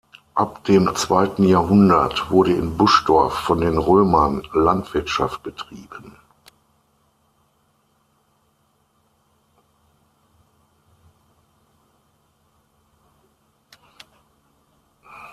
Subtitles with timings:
[0.33, 6.15] Ab dem zweiten Jahrhundert wurde in Buschdorf von den Römern Landwirtschaft betrieben.